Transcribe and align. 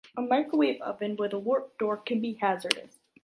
A 0.17 0.21
microwave 0.23 0.81
oven 0.81 1.15
with 1.15 1.31
a 1.31 1.37
warped 1.37 1.77
door 1.77 1.95
can 1.95 2.21
be 2.21 2.33
hazardous. 2.33 2.97